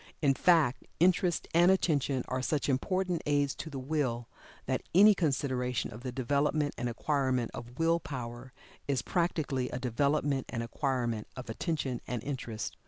[0.19, 4.27] In fact interest and attention are such important aids to the Will,
[4.65, 8.51] that any consideration of the development and acquirement of Will power
[8.87, 12.77] is practically a development and acquirement of attention and interest.